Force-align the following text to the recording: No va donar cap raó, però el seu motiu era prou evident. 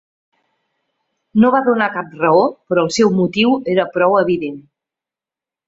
No 1.43 1.51
va 1.57 1.59
donar 1.67 1.91
cap 1.99 2.17
raó, 2.23 2.41
però 2.71 2.87
el 2.87 2.91
seu 2.97 3.13
motiu 3.21 3.55
era 3.77 3.89
prou 3.99 4.19
evident. 4.25 4.59